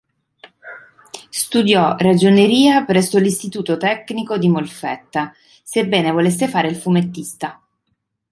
Studiò 1.29 1.95
ragioneria 1.99 2.85
presso 2.85 3.19
l'istituto 3.19 3.77
tecnico 3.77 4.39
di 4.39 4.49
Molfetta, 4.49 5.31
sebbene 5.61 6.09
volesse 6.09 6.47
fare 6.47 6.69
il 6.69 6.75
fumettista. 6.75 7.61